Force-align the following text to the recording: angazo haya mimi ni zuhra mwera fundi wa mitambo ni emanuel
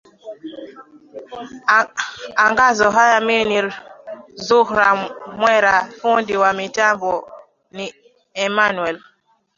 angazo 2.45 2.85
haya 2.95 3.17
mimi 3.27 3.45
ni 3.49 3.59
zuhra 4.45 4.87
mwera 5.39 5.73
fundi 5.99 6.33
wa 6.41 6.49
mitambo 6.59 7.11
ni 7.75 7.85
emanuel 8.45 8.97